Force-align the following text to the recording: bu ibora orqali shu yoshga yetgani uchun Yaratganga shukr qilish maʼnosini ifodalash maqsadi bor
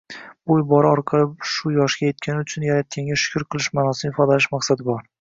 bu 0.51 0.55
ibora 0.61 0.89
orqali 0.93 1.27
shu 1.51 1.73
yoshga 1.75 2.09
yetgani 2.11 2.45
uchun 2.47 2.67
Yaratganga 2.71 3.21
shukr 3.27 3.49
qilish 3.53 3.71
maʼnosini 3.81 4.15
ifodalash 4.17 4.53
maqsadi 4.59 4.93
bor 4.93 5.03